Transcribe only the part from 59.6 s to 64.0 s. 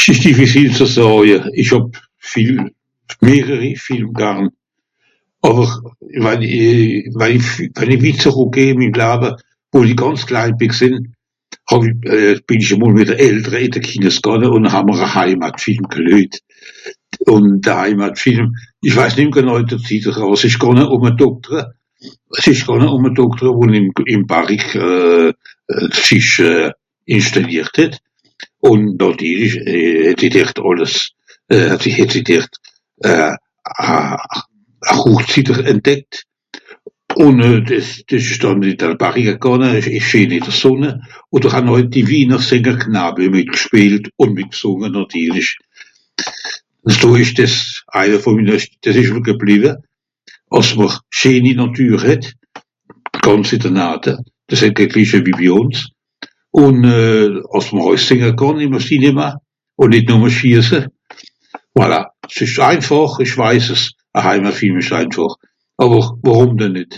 ùn nìt nùmme schiesse. Voilà, s'ìsch einfàch èich weis es.